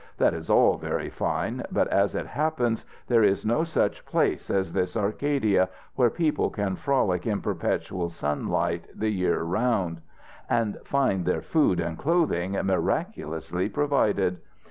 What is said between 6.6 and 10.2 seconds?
frolic in perpetual sunlight the year round,